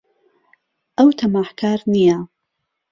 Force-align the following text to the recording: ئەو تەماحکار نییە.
ئەو 0.97 1.09
تەماحکار 1.19 1.79
نییە. 1.93 2.17